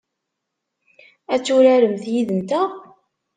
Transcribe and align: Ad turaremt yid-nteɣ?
Ad 1.33 1.41
turaremt 1.45 2.03
yid-nteɣ? 2.13 2.69